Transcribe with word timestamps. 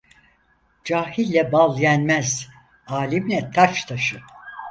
Cahille 0.83 1.51
bal 1.51 1.77
yenmez! 1.79 2.47
Alimle 2.87 3.51
taş 3.51 3.83
taşı! 3.85 4.21